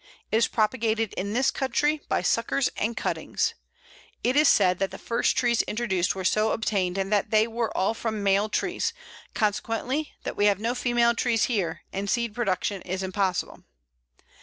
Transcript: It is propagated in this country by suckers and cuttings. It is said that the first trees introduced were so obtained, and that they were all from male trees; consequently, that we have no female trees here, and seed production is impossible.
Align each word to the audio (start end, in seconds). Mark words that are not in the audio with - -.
It 0.31 0.37
is 0.37 0.47
propagated 0.47 1.13
in 1.13 1.33
this 1.33 1.51
country 1.51 2.01
by 2.09 2.23
suckers 2.23 2.71
and 2.75 2.97
cuttings. 2.97 3.53
It 4.23 4.35
is 4.35 4.49
said 4.49 4.79
that 4.79 4.89
the 4.89 4.97
first 4.97 5.37
trees 5.37 5.61
introduced 5.61 6.15
were 6.15 6.25
so 6.25 6.53
obtained, 6.53 6.97
and 6.97 7.13
that 7.13 7.29
they 7.29 7.45
were 7.45 7.69
all 7.77 7.93
from 7.93 8.23
male 8.23 8.49
trees; 8.49 8.93
consequently, 9.35 10.13
that 10.23 10.35
we 10.35 10.45
have 10.45 10.59
no 10.59 10.73
female 10.73 11.13
trees 11.13 11.43
here, 11.43 11.83
and 11.93 12.09
seed 12.09 12.33
production 12.33 12.81
is 12.81 13.03
impossible. 13.03 13.63